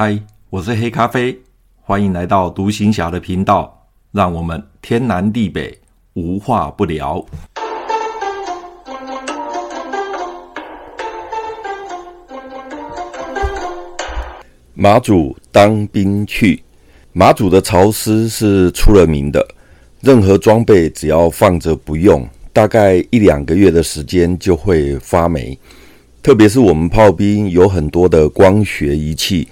[0.00, 0.16] 嗨，
[0.48, 1.36] 我是黑咖啡，
[1.82, 5.76] 欢迎来到独行侠的频道，让我们天南地北
[6.12, 7.26] 无话不聊。
[14.72, 16.62] 马祖当兵去，
[17.12, 19.44] 马祖的潮湿是出了名的，
[20.00, 25.58] 任何装备只要放着不用，大概一两个月的时间就会发霉。
[26.22, 29.48] 特别是我们炮兵有很多的光学仪器。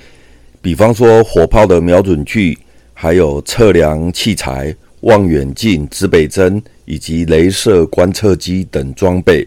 [0.66, 2.58] 比方说火炮的瞄准具，
[2.92, 9.46] 还有测量器材、望远镜、指北针以及镭射观测机等装备，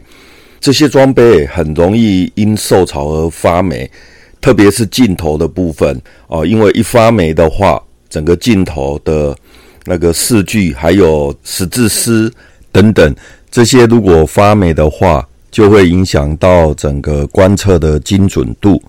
[0.61, 3.91] 这些装备很容易因受潮而发霉，
[4.39, 9.35] 特别是镜头的部分哦，因为一发霉的话，整个镜头的
[9.83, 12.33] 那个视距还有十字丝
[12.71, 13.13] 等等
[13.51, 18.81] 这些如果发霉的话，就会影响到整个观测的精准度，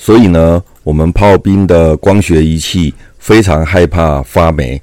[0.00, 0.60] 所以呢。
[0.82, 4.80] 我们炮兵的光学仪器非常害怕发霉，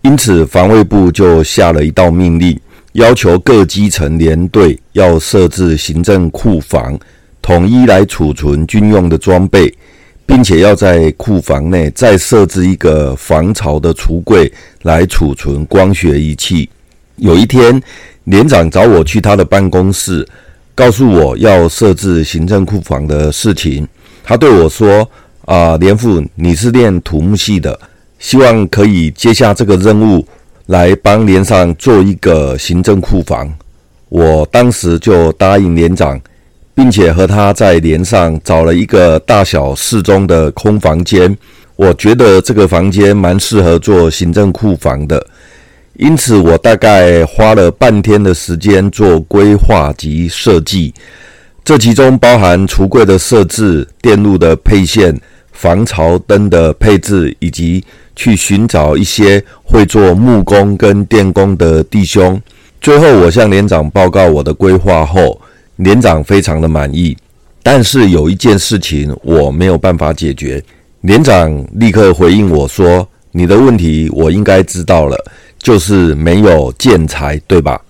[0.00, 2.58] 因此防卫部就下了一道命令，
[2.92, 6.96] 要求各基层连队要设置行政库房，
[7.42, 9.74] 统一来储存军用的装备，
[10.24, 14.50] 并且要在库房内再设置一个防潮的橱柜
[14.82, 16.70] 来储存光学仪器。
[17.16, 17.82] 有一天，
[18.24, 20.26] 连长找我去他的办公室，
[20.76, 23.86] 告诉我要设置行政库房的事情。
[24.22, 25.08] 他对我说。
[25.46, 27.76] 啊，连副，你是练土木系的，
[28.20, 30.24] 希望可以接下这个任务，
[30.66, 33.52] 来帮连上做一个行政库房。
[34.10, 36.20] 我当时就答应连长，
[36.72, 41.36] 并且和他在连上找了一个大小适中的空房间。
[41.74, 45.26] 我觉得这个房间蛮适合做行政库房的，
[45.94, 50.94] 因此我大概花了半天的时间做规划及设计。
[51.70, 55.16] 这其中包含橱柜的设置、电路的配线。
[55.52, 57.84] 防潮灯的配置，以及
[58.16, 62.42] 去寻找一些会做木工跟电工的弟兄。
[62.80, 65.40] 最后，我向连长报告我的规划后，
[65.76, 67.16] 连长非常的满意。
[67.62, 70.60] 但是有一件事情我没有办法解决。
[71.02, 75.16] 连长立刻回应我说：“你的问题我应该知道了，
[75.60, 77.80] 就是没有建材，对吧？”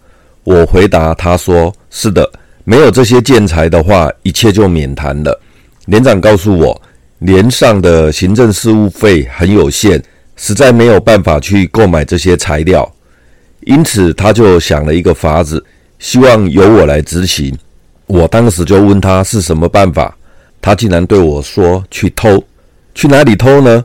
[0.45, 2.31] 我回答他说：“是的，
[2.71, 5.41] 没有这些建材的话，一切就免谈了。”
[5.87, 6.81] 连长告诉我。
[7.19, 10.03] 连上的行政事务费很有限，
[10.37, 12.91] 实在没有办法去购买这些材料，
[13.67, 15.63] 因此他就想了一个法子，
[15.99, 17.55] 希望由我来执行。
[18.07, 20.17] 我当时就问他是什么办法，
[20.63, 22.43] 他竟然对我说：“去偷，
[22.95, 23.85] 去哪里偷呢？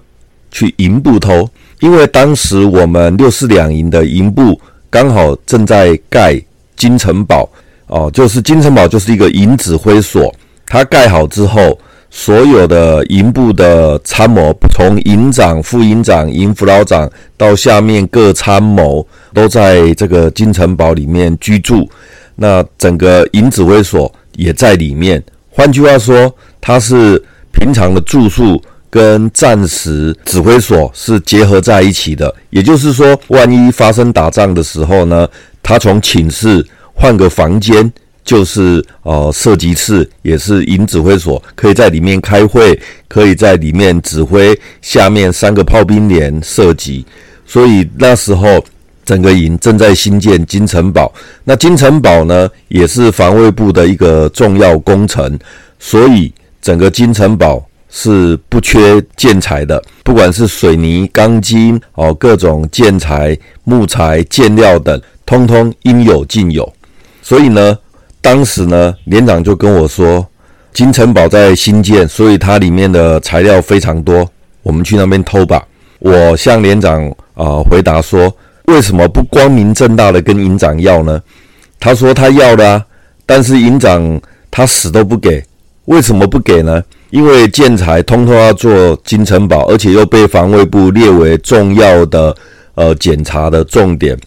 [0.50, 1.50] 去营部偷，
[1.82, 4.58] 因为当时我们六四两营的营部
[4.90, 6.42] 刚好正在盖
[6.78, 7.50] 金城堡，
[7.88, 10.34] 哦，就是金城堡就是一个营指挥所，
[10.66, 11.78] 它盖好之后。”
[12.18, 21.90] 所有的营部的参谋，从营长、副营长、营辅导长到下面各参谋，都在这个金城堡里面居住。
[22.36, 25.22] 那整个营指挥所也在里面。
[25.50, 32.34] 换句话说，它是平常的住宿跟战时指挥所是结合在一起的。
[32.50, 35.28] 也就是说，万一发生打仗的时候呢，
[35.62, 37.94] 他从寝室换个房间。
[38.24, 42.76] 就是呃，射击室也是营指挥所，可以在里面开会，
[43.08, 47.06] 可以在里面指挥下面三个炮兵连射击。
[47.46, 48.66] 所以那时候
[49.06, 51.14] 整个营正在新建金城堡，
[51.44, 55.38] 那金城堡呢也是防卫部的一个重要工程，
[55.78, 66.74] 所以整个金城堡是不缺建材的，不管是水泥、钢筋哦，各种建材、木材、建料等，通通应有尽有。
[67.26, 67.78] 所以呢。
[68.22, 70.28] 当时呢，连长就跟我说，
[70.74, 74.28] 金城堡在新建，所以它里面的材料非常多，
[74.64, 75.64] 我们去那边偷吧。
[76.00, 81.22] 我向连长啊、回答说，为什么不光明正大的跟营长要呢？
[81.80, 82.84] 他说他要的啊，
[83.28, 84.20] 但是营长
[84.50, 85.46] 他死都不给，
[85.86, 86.84] 为什么不给呢？
[87.12, 92.36] 因为建材通通要做金城堡，而且又被防卫部列为重要的
[92.74, 94.18] 呃检查的重点。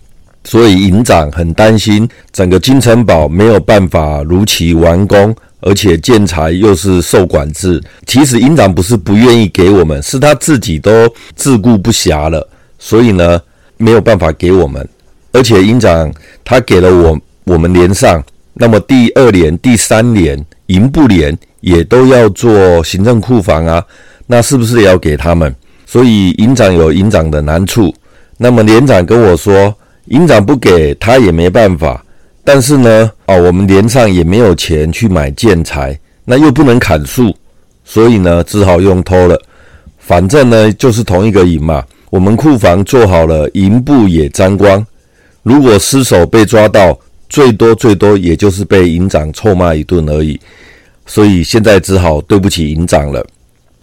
[0.49, 7.79] 所以营长很担心整个金城堡没有办法如期完工，而且建材又是受管制。
[8.06, 11.06] 其实营长不是不愿意给我们，是他自己都
[11.37, 12.49] 自顾不暇了，
[12.79, 13.39] 所以呢
[13.77, 14.89] 没有办法给我们。
[15.33, 16.11] 而且营长
[16.43, 18.25] 他给了我我们连上，
[18.55, 23.85] 那么第二连、第三连营部连也都要做行政库房啊，
[24.27, 25.55] 那是不是也要给他们？
[25.85, 27.94] 所以营长有营长的难处。
[28.39, 29.77] 那么连长跟我说。
[30.10, 32.05] 营长不给他也没办法，
[32.44, 37.34] 但是呢，哦，我们连上也没有钱去买建材，那又不能砍树，
[37.84, 39.40] 所以呢，只好用偷了。
[39.99, 41.84] 反正呢就是同一个营嘛。
[42.10, 44.84] 我们库房做好了，营部也沾光。
[45.43, 50.40] 如果失手被抓到，最多最多也就是被营长臭骂一顿而已。
[51.05, 53.22] 所以现在只好对不起营长了。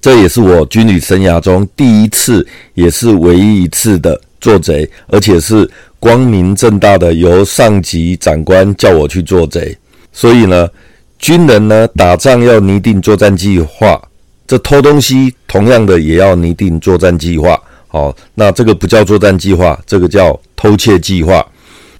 [0.01, 5.69] 这也是我军旅生涯中第一次，也是唯一一次的做贼，而且是
[5.99, 9.75] 光明正大的由上级长官叫我去做贼。
[10.11, 10.69] 所以呢，
[11.19, 14.01] 军人呢打仗要拟定作战计划，
[14.47, 17.59] 这偷东西同样的也要拟定作战计划。
[17.87, 21.45] 好，那这个不叫作战计划，这个叫偷窃计划。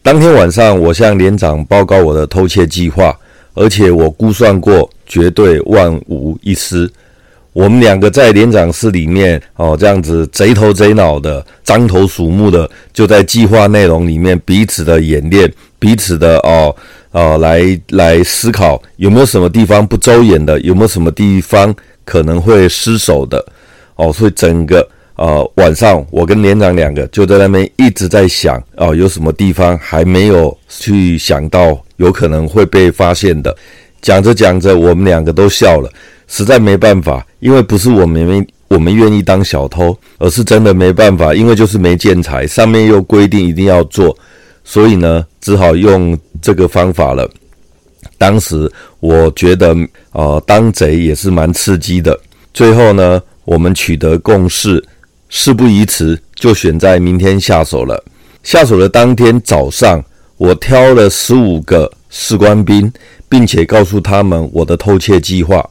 [0.02, 3.18] 当天晚上，我向连长报告我的偷窃计划，
[3.54, 6.90] 而且我估算过，绝对万无一失。
[7.56, 15.50] 我们两个在连长室里面哦，这样子贼头贼脑的，獐头鼠目的，就在计划内容里面彼此的演练，
[15.80, 16.76] 彼此的哦
[17.12, 21.74] 哦来来思考有没有什么地方不周延的，有没有什么地方
[22.04, 23.42] 可能会失手的
[23.96, 24.86] 哦，所以整个
[25.16, 33.56] 呃晚上我跟连长两个就在那边一直在想哦，有什么地方还没有去想到有可能会被发现的。
[34.02, 35.90] 讲着讲着，我们两个都笑了。
[36.28, 44.18] 实在没办法，因为不是我们没我们愿意当小偷，而是真的没办法，因为就是没建材，上面又规定一定要做，
[44.64, 47.30] 所以呢，只好用这个方法了。
[48.18, 49.76] 当时我觉得，
[50.12, 52.18] 呃，当贼也是蛮刺激的。
[52.54, 54.84] 最后呢，我们取得共识，
[55.30, 58.04] 事不宜迟，就选在明天下手了。
[58.42, 60.04] 下手的当天早上，
[60.38, 62.92] 我挑了十五个士官兵，
[63.28, 65.68] 并且告诉他们我的偷窃计划。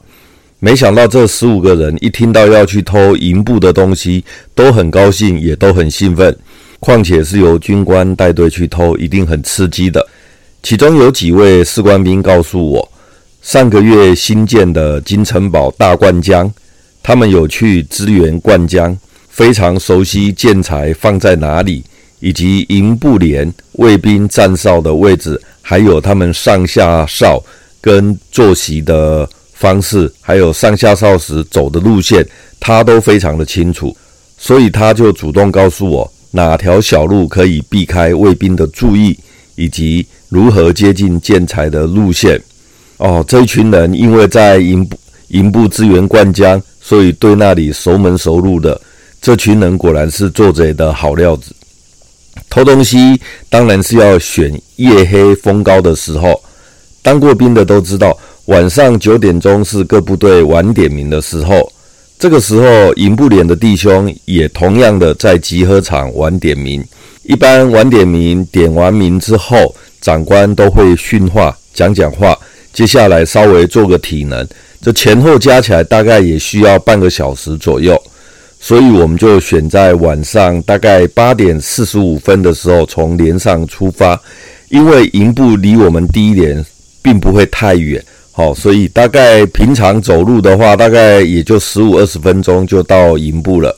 [0.65, 4.25] 没想到这十五个人一听到要去偷营部的东西，
[4.55, 6.35] 都很高兴，也都很兴奋。
[6.79, 10.03] 况且是由军官带队去偷，一定很刺激的。
[10.63, 12.91] 其中有几位士官兵告诉我，
[13.43, 16.51] 上个月新建的金城堡大灌江，
[17.03, 18.97] 他们有去支援灌江，
[19.29, 21.83] 非常熟悉建材放在哪里，
[22.19, 27.39] 以及营部连卫兵站哨的位置，还有他们上下哨
[27.79, 29.29] 跟坐席的。
[29.55, 32.23] 方式还有上下哨时走的路线，
[32.59, 33.95] 他都非常的清楚，
[34.37, 39.17] 所以他就主动告诉我哪条小路可以避开卫兵的注意，
[39.55, 42.39] 以及如何接近建材的路线。
[42.97, 44.97] 哦，这一群人因为在营部
[45.29, 48.79] 营部支援灌浆，所以对那里熟门熟路的。
[49.21, 51.55] 这群人果然是做贼的好料子。
[52.49, 53.19] 偷东西
[53.49, 56.39] 当然是要选夜黑风高的时候，
[57.01, 58.15] 当过兵的都知道。
[58.45, 61.71] 晚上九点钟是各部队晚点名的时候，
[62.19, 66.83] 这个时候营部连的弟兄也同样的在集合场晚点名。
[67.23, 72.37] 一般晚点名，点完名之后，长官都会训话、讲讲话，
[72.71, 74.47] 接下来稍微做个体能，
[74.79, 77.99] 这前后加起来大概也需要半个小时左右。
[78.59, 84.21] 所以我们就选在晚上大概八点四十五分的时候从连上出发，
[84.69, 86.63] 因为营部离我们第一连
[87.01, 88.03] 并不会太远。
[88.37, 93.73] 好，所以大概平常走路的话，大概也就十五二十分钟就到营部了。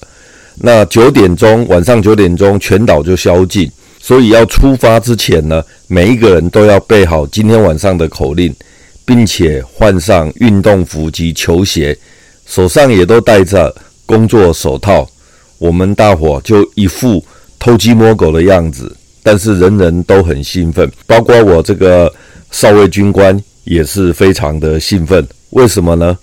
[0.56, 8.52] 那九点钟，晚上九点钟，全岛就宵禁，所以要出发之前呢，每一个人都要备好今天晚上的口令，
[9.06, 11.96] 并且换上运动服及球鞋，
[12.48, 13.72] 手上也都戴着
[14.08, 15.08] 工作手套。
[15.60, 17.24] 我们大伙就一副
[17.60, 18.92] 偷鸡摸狗的样子，
[19.22, 22.12] 但是人人都很兴奋，包括我这个
[22.50, 23.40] 少尉军官。
[23.68, 26.18] 也是非常的兴奋，为什么呢？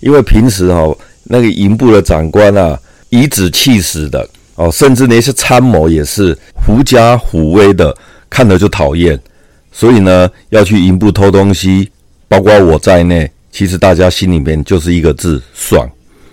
[0.00, 2.78] 因为平时哈、哦、那个营部的长官啊，
[3.10, 7.94] 颐指气使的哦，甚至那些参谋也是狐假虎威的，
[8.30, 9.18] 看了就讨厌。
[9.72, 11.90] 所以呢，要去营部偷东西，
[12.28, 15.88] 包括我在内，其实大家心里面就是一个字：爽。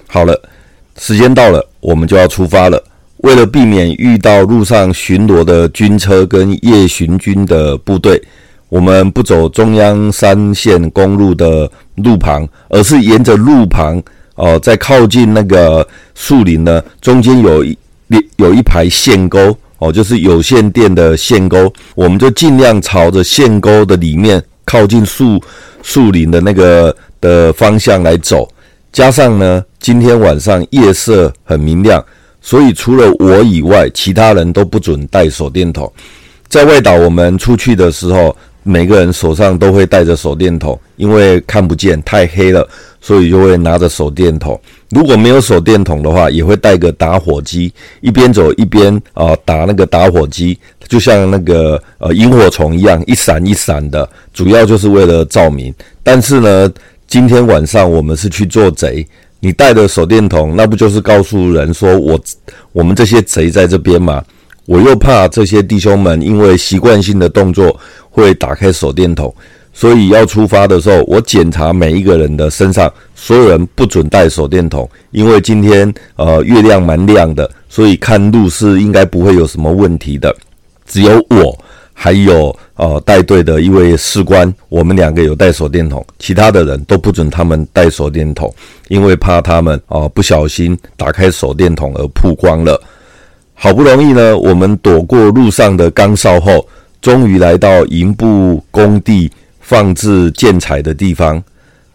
[0.07, 0.41] 好了，
[0.97, 2.81] 时间到了，我们就要出发了。
[3.17, 8.21] 为了避免遇到路上巡逻的军车跟夜巡军的部队。
[8.73, 14.01] 我们不走中央三线公路的路旁，而是沿着路旁
[14.33, 17.77] 哦，在靠近那个树林呢，中间有一
[18.37, 25.39] 有一排线沟哦，就是有线电的线沟，我们就尽量朝着线沟的里面靠近树
[25.83, 28.51] 树林的那个的方向来走。
[28.91, 32.03] 加上呢，今天晚上夜色很明亮，
[32.41, 35.93] 所以除了我以外，其他人都不准带手电筒。
[36.47, 38.35] 在外岛，我们出去的时候。
[38.63, 42.67] 每个人手上都会带着手电筒，因为看不见，太黑了，
[43.01, 44.59] 所以就会拿着手电筒。
[44.89, 55.73] 如果没有手电筒的话，也会带个打火机，一边走一边啊、打那个打火机，就像那个呃萤火虫一样，一闪一闪的，主要就是为了照明。
[56.01, 56.71] 但是呢，
[57.07, 59.05] 今天晚上我们是去做贼，
[59.39, 62.19] 你带的手电筒，那不就是告诉人说我
[62.71, 64.23] 我们这些贼在这边吗？
[64.65, 67.77] 我又怕这些弟兄们因为习惯性的动作
[68.09, 69.33] 会打开手电筒，
[69.73, 80.33] 所以要出发的时候，我检查每一个人的身上，所有人不准带手电筒，因为今天呃月亮蛮亮的，所以看路是应该不会有什么问题的。
[80.85, 81.57] 只有我
[81.93, 88.53] 还有呃带队的一位士官，我们两个有带手电筒，其他的人都不准他们带手电筒，
[88.87, 92.81] 因为怕他们啊、呃、不小心打开手电筒而曝光了。
[93.55, 96.67] 好不容易呢，我们躲过路上的岗哨后，
[97.01, 99.31] 终于来到营部工地
[99.61, 101.41] 放置建材的地方。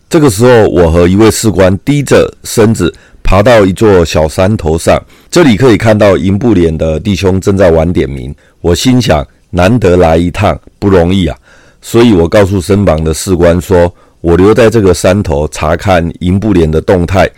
[0.09, 4.99] 这个时候，我和一位士官低着身子爬到一座小山头上，
[5.31, 8.35] 这里可以看到营部连的弟兄正在晚点名。
[8.63, 11.37] 我心想，难得来一趟，不容易啊，
[11.83, 17.29] 所以我告诉身旁的士官说：“我留在这个山头查看营部连的动态。”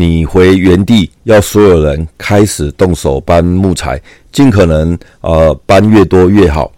[0.00, 4.00] 你回原地，要所有人开始动手搬木材，
[4.32, 6.72] 尽可能呃搬越多越好。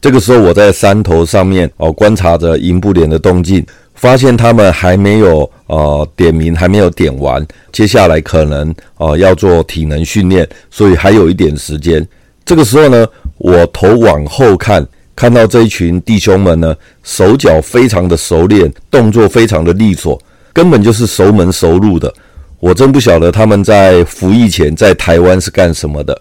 [0.00, 3.64] 这个时候，我在山头上面哦、观察着营部连的动静，
[3.94, 7.46] 发现他们还没有呃点名，还没有点完。
[7.70, 12.04] 接下来可能呃要做体能训练，所以还有一点时间。
[12.44, 13.06] 这个时候呢，
[13.38, 20.20] 我头往后看，看到这一群弟兄们呢，手脚非常的熟练，动作非常的利索，
[20.52, 22.12] 根本就是熟门熟路的。
[22.60, 26.18] 我真不晓得他们在服役前在台湾是干什么的。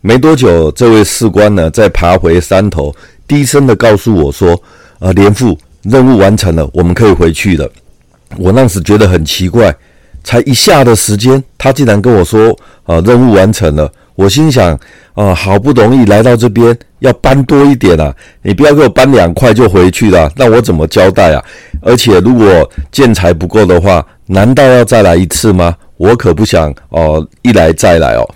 [0.00, 2.94] 没多久，这位士官呢，在爬回山头，
[3.26, 4.58] 低声的告诉我说
[5.00, 7.68] ：“呃，连副任务完成了，我们可以回去了。”
[8.38, 9.74] 我那时觉得很奇怪，
[10.22, 12.56] 才一下的时间，他竟然跟我说
[12.86, 14.78] ：“呃，任务完成了。”我心想
[15.12, 18.14] ：“啊、好不容易来到这边，要搬多一点啊！
[18.42, 21.44] 你不要给我搬两块就回去了，那我怎么交代啊？
[21.82, 25.74] 而且如果建材不够的话。”难道要再来一次吗？
[25.96, 28.28] 我可不想哦，一来再来哦。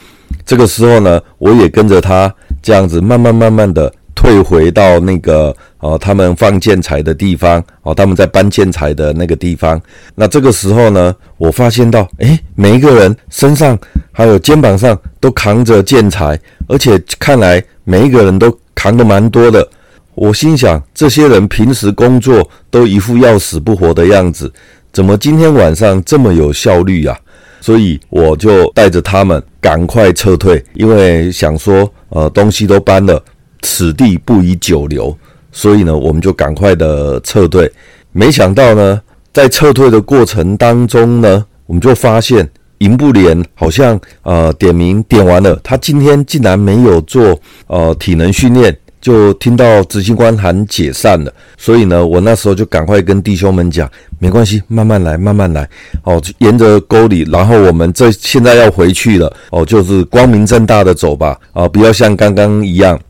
[0.46, 2.32] 这个时候呢，我也跟着他
[2.62, 9.80] 这样子慢慢慢慢的退回到那个哦，他们放建材的地方哦，他们在搬建材的那个地方。
[10.14, 13.78] 那这个时候呢，我发现到，诶，每一个人身上
[14.12, 19.66] 还有肩膀上都扛着建材，而且看来每一个人都扛得蛮多的。
[20.14, 24.52] 我心想，这些人平时工作都一副要死不活的样子。
[24.92, 27.16] 怎么今天晚上这么有效率啊？
[27.60, 33.22] 所以我就带着他们赶快撤退，因为想说，呃，东西都搬了，
[33.60, 35.16] 此地不宜久留，
[35.52, 37.70] 所以呢，我们就赶快的撤退。
[38.12, 39.00] 没想到呢，
[39.32, 48.76] 在撤退的过程当中呢，我们就发现营部连好像呃点名点完了，他今天竟然没有做呃体能训练。
[49.00, 55.66] 就听到执行官喊解散了，所以呢，我那时候就赶快跟弟兄们讲，没关系，慢慢来，慢慢来，
[56.04, 63.00] 哦，沿着沟里，然后我们这现在要回去了，哦，就是光明正大的走吧，啊，不要像刚刚一样，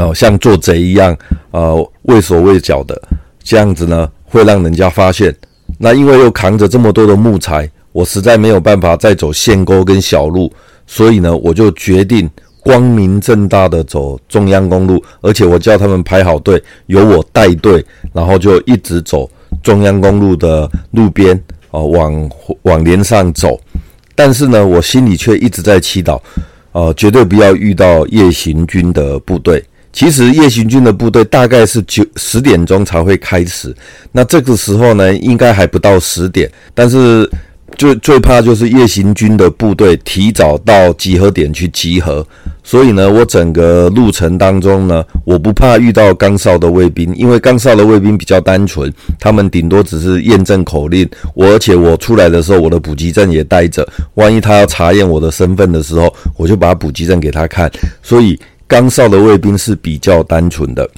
[0.00, 1.16] 哦，像做贼一样，
[1.52, 3.00] 呃，畏手畏脚的，
[3.44, 5.32] 这样子呢，会让人家发现。
[5.78, 10.52] 那因为又扛着这么多的木材，我实在没有办法再走线沟跟小路，
[10.88, 12.28] 所以呢，我就决定。
[12.66, 19.30] 光明正大的走中央公路，而且我叫他们排好队，由我带队，然后就一直走
[19.62, 22.30] 中央公路的路边，哦，往
[22.62, 23.56] 往连上走。
[24.16, 26.20] 但是呢，我心里却一直在祈祷，
[26.72, 29.62] 呃，绝对不要遇到夜行军的部队。
[29.92, 33.72] 其实夜行军的部队大概是九十点钟才会开始，
[34.10, 37.30] 那这个时候呢，应该还不到十点，但是。
[37.76, 42.26] 最最怕就是夜行军的部队提早到集合点去集合，
[42.66, 51.08] 所以呢，我整个路程当中呢，我不怕遇到岗哨的卫兵，因为岗哨的卫兵比较单纯，他们顶多只是验证口令。
[51.34, 57.70] 我而且我出来的时候，我的补给证也带着，万一他要查验我的身份的时候，我就把补给证给他看。
[58.02, 60.90] 所以岗哨的卫兵是比较单纯的。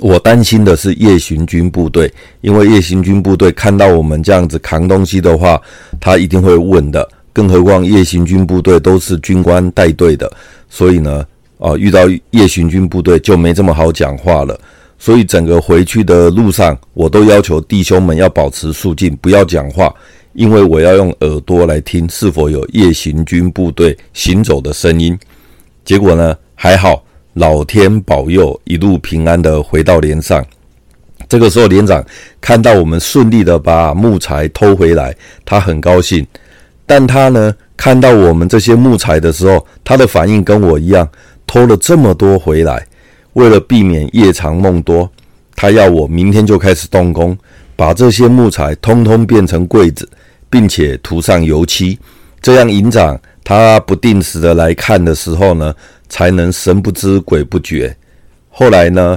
[0.00, 5.62] 我担心的是夜行军部队，因为夜行军部队看到我们这样子扛东西的话，
[6.00, 7.08] 他一定会问的。
[7.32, 10.28] 更何况夜行军部队都是军官带队的，
[10.68, 11.24] 所以呢，
[11.58, 14.58] 啊，遇到夜行军部队就没这么好讲话了。
[14.98, 19.94] 所以整个回去的路上，我都要求弟兄们要保持肃静，不要讲话，
[20.32, 25.18] 因为我要用耳朵来听是否有夜行军部队行走的声音。
[25.84, 27.04] 结果呢，还好。
[27.34, 30.44] 老天保佑，一路平安的回到连上。
[31.28, 32.04] 这个时候，连长
[32.40, 36.26] 看到我们顺利的把木材偷回来，他很高兴。
[36.84, 41.08] 但他呢，看到我们这些木材的时候，他的反应跟我一样，
[41.46, 42.84] 偷了这么多回来。
[43.34, 45.08] 为了避免夜长梦多，
[45.54, 47.38] 他要我明天就开始动工，
[47.76, 50.08] 把这些木材通通变成柜子，
[50.50, 51.96] 并且涂上油漆，
[52.42, 55.72] 这样营长他不定时的来看的时候呢，
[56.08, 57.96] 才能神不知鬼不觉。
[58.50, 59.16] 后来呢，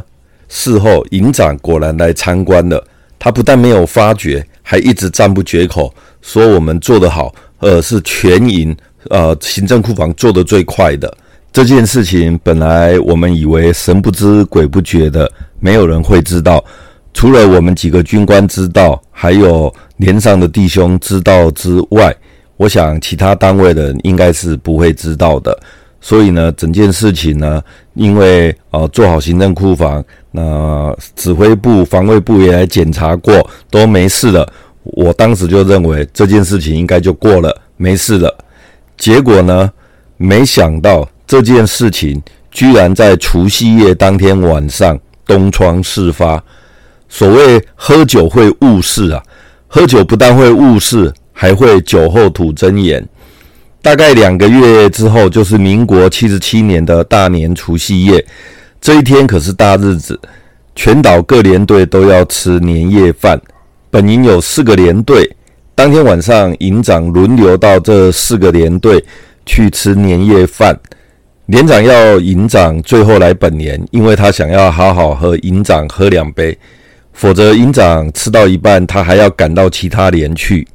[0.50, 2.86] 事后营长果然来参观了，
[3.18, 5.92] 他不但没有发觉，还一直赞不绝口，
[6.22, 8.76] 说我们做得好，呃，是全营
[9.10, 11.12] 呃行政库房做得最快的。
[11.54, 16.64] 这件事情本来我们以为神不知鬼不觉的，没有人会知道，
[17.14, 22.16] 除了我们几个军官知道，还有连上的弟兄知道之外，
[22.58, 25.58] 我想其他单位的人应该是不会知道的。
[26.00, 27.62] 所以呢，整件事情呢，
[27.94, 34.52] 因为呃做好行政库房，那、指挥部、防卫部也来检查过，都没事了。
[34.84, 38.36] 我当时就认为这件事情应该就过了，没事了。
[38.98, 39.72] 结果呢，
[40.18, 41.08] 没想到。
[41.28, 42.22] 这件事情
[42.52, 46.44] 居然在除夕夜当天晚上东窗事发。
[47.08, 49.24] 所谓喝酒会误事啊，
[49.70, 53.08] 喝酒不但会误事，还会酒后吐真言。
[53.82, 58.26] 大概两个月之后，就是民国七十七年的大年除夕夜，
[58.82, 60.20] 这一天可是大日子，
[60.76, 63.40] 全岛各连队都要吃年夜饭。
[63.92, 65.30] 本营有四个连队，
[65.76, 69.04] 当天晚上营长轮流到这四个连队
[69.46, 70.74] 去吃年夜饭。
[71.48, 76.58] 连长要营长最后来本连，因为他想要好好和营长喝两杯，
[77.12, 80.66] 否则营长吃到一半，他还要赶到其他连去。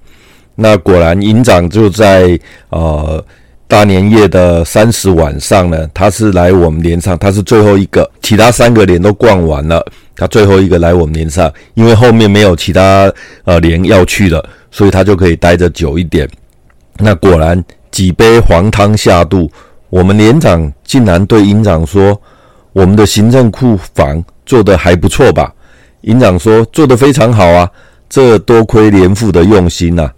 [0.54, 3.24] 那果然，营长就在呃
[3.66, 9.82] 大年夜的三十晚上呢，他是来我们连上，他是最后一个，其他三个连都逛完了，
[10.16, 13.12] 他最后一个来我们连上，因为后面没有其他
[13.44, 16.28] 呃连要去了，所以他就可以待着久一点。
[16.98, 19.50] 那果然几杯黄汤下肚。
[19.88, 22.20] 我们连长竟然对营长说
[22.74, 25.50] ：“我们的行政库房做得还不错吧？”
[26.02, 27.70] 营长说：“做得非常好啊，
[28.08, 30.10] 这多亏连副的用心呐。”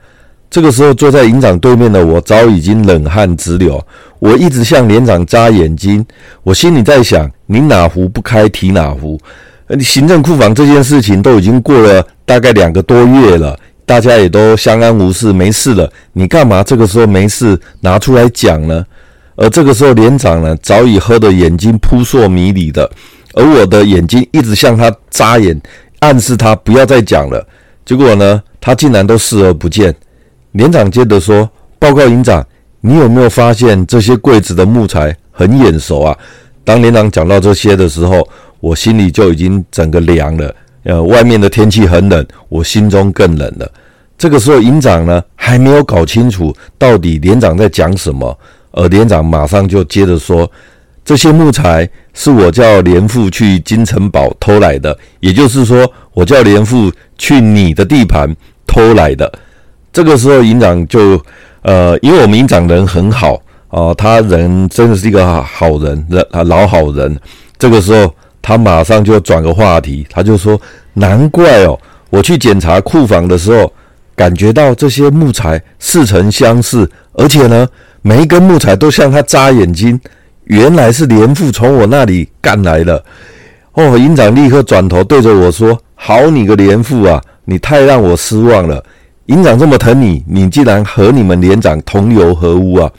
[0.50, 3.80] 这个时候，坐在营长对面的我早已经冷汗直流，
[4.20, 6.04] 我一直向连长眨眼睛，
[6.42, 9.20] 我心里在想：你哪壶不开提哪壶？
[9.76, 18.84] 你行政库房这件事情都已经过了大概两个多月了，大家也都相安无事，没事了，你干嘛这个时候没事拿出来讲呢？
[19.36, 22.90] 而这个时候，连长呢早已喝得眼睛扑朔迷离的，
[23.34, 25.60] 而我的眼睛一直向他眨眼，
[26.00, 27.46] 暗示他不要再讲了。
[27.84, 29.94] 结果呢，他竟然都视而不见。
[30.52, 32.44] 连长接着说：“报告营长，
[32.80, 36.16] 你有没有发现这些柜子的木材很眼熟啊？”
[36.64, 38.28] 当连长讲到这些的时候，
[38.60, 40.54] 我心里就已经整个凉了。
[40.84, 43.70] 呃，外面的天气很冷，我心中更冷了。
[44.16, 48.36] 这个时候，营长呢还没有搞清楚到底连长在讲什么。
[48.70, 50.48] 而连长马上就接着说
[51.04, 58.32] ：“这些木材是我叫连副去金城堡偷来的，也就是说，我叫连副去你的地盘
[58.66, 59.30] 偷来的。”
[59.92, 61.20] 这个时候，营长就
[61.62, 63.34] 呃，因为我们营长人很好
[63.68, 67.18] 啊、呃，他人真的是一个好人，人啊老好人。
[67.58, 68.14] 这个时候，
[68.48, 70.58] 他马上就转个话题，他就说
[70.94, 73.70] ：“难怪哦，我去检查库房的时候，
[74.16, 77.68] 感觉到这些木材似曾相识，而且呢。”
[78.00, 80.00] 每一根木材都向他眨眼睛，
[80.44, 83.04] 原来是连副从我那里干来的。
[83.72, 88.82] 哦，营长立刻转头对着我说：“好你个连副啊，你太让我失望了。
[89.26, 92.90] 营长这么疼你，你竟然和你们连长同流合污啊！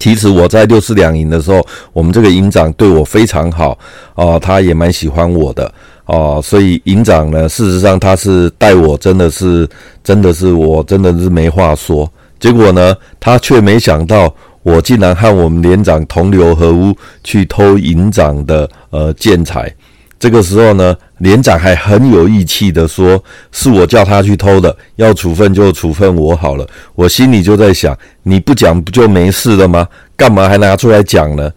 [0.00, 3.78] 其实我在六四两营的时候，我们这个营长对我非常好
[4.14, 5.72] 啊，他也蛮喜欢我的
[6.06, 9.68] 啊，所以营长呢，事实上他是待我真的是，
[10.02, 12.10] 真的是我真的是没话说。”
[12.40, 19.70] 结果呢，他却没想到我竟然和我们连长同流合污，去偷营长的呃建材。
[20.20, 29.88] 这个时候呢，连长还很有义气的说：“是我叫他去偷的，要处分就处分我好了。”我心里就在想：你不讲不就没事了吗？
[30.18, 31.50] 干嘛还拿出来讲呢？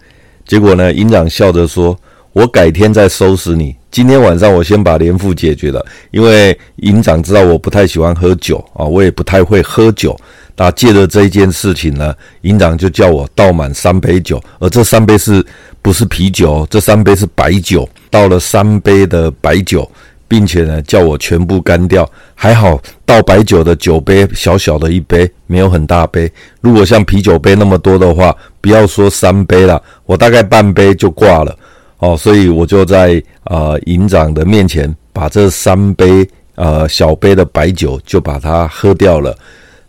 [0.47, 1.93] 结果呢，营长笑着说
[2.33, 3.75] ：“我改天再收拾你。
[3.91, 10.19] 今天晚上我先把连副解决了，因为营长知道我不太喜欢喝酒啊，我也不太会喝酒。”
[10.55, 15.43] 那借着这一件事情呢，营长就叫我倒满三杯酒，而这三杯是
[15.81, 16.65] 不是啤酒？
[16.69, 19.89] 这三杯是白酒，倒了三杯的白酒，
[20.27, 22.07] 并且呢叫我全部干掉。
[22.35, 26.31] 还好倒白酒的酒杯小小的一杯，没有很大杯。
[26.61, 31.55] 如果像啤酒杯那么多的话，不要说三杯了，我大概半杯就挂了。
[32.03, 39.33] 哦，所以我就在呃营长的面前把这三杯呃小杯的白酒就把它喝掉了。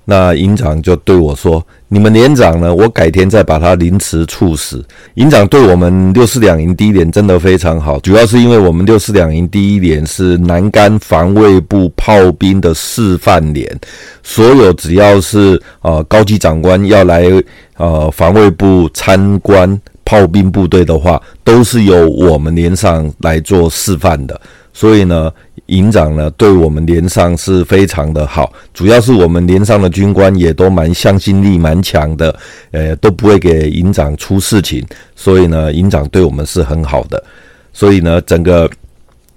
[0.05, 2.73] 那营长就对我说：“你们连长呢？
[2.73, 4.85] 我改天再把他凌迟处死。”
[5.17, 13.67] 营长对我们六四两营第一连真的非常好，主要是因为我们六四两营第一连是南竿防卫部炮兵的示范连，
[14.23, 17.25] 所有只要是呃高级长官要来
[17.79, 24.41] 呃防卫部参观炮兵部队的话，都是由我们连上来做示范的。
[24.73, 25.33] 所以呢，
[25.67, 32.35] 营长呢对我们连上是非常的好，主要是我们连上的军官也都蛮向心力蛮强的，
[32.73, 37.23] 呃，都不会给营长出事情，所以呢，营长对我们是很好的。
[37.73, 38.69] 所以呢，整个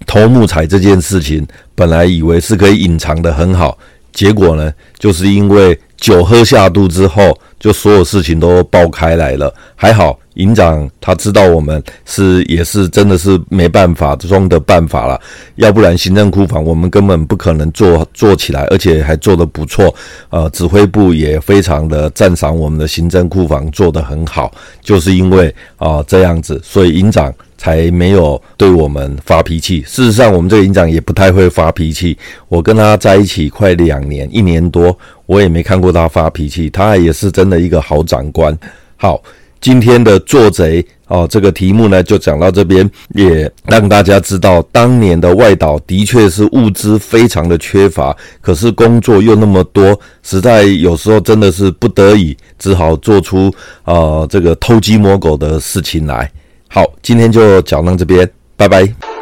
[0.06, 3.78] 偷木材这件事情，本来以为是可以隐藏的很好，
[4.12, 9.52] 结果呢，就是因为酒喝下肚之后，就所有事情都爆开来了。
[9.76, 10.18] 还好。
[10.38, 15.20] 营长他知道我们是也是真的是没办法中的办法了，
[15.56, 19.92] 要不然行政库房我们根本不可能做做起来，而且还做得不错。
[20.30, 29.82] 呃，指挥部也非常的赞赏我们的行政库房做得很好，就是因为啊、这样子，所以营长才没有对我们发脾气。
[29.82, 32.16] 事实上，我们这个营长也不太会发脾气。
[32.48, 36.70] 我跟他在一起快两年，一年多，我也没看过他发脾气。
[36.70, 38.58] 他也是真的一个好长官。
[38.96, 39.22] 好。
[39.60, 56.30] 今天的做贼哦，这个题目呢就讲到这边，也让大家知道，当年的外岛的确是物资非常的缺乏，可是工作又那么多，实在有时候真的是不得已，只好做出呃这个偷鸡摸狗的事情来。
[56.68, 59.17] 好，今天就讲到这边，拜拜。